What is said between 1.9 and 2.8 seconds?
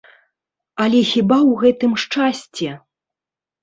шчасце?